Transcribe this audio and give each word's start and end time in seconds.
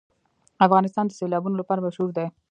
افغانستان 0.65 1.05
د 1.07 1.11
سیلابونه 1.19 1.55
لپاره 1.57 1.83
مشهور 1.87 2.09
دی. 2.17 2.27